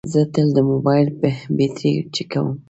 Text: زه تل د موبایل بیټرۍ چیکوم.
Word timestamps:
زه 0.13 0.21
تل 0.33 0.47
د 0.55 0.59
موبایل 0.71 1.07
بیټرۍ 1.55 1.91
چیکوم. 2.13 2.47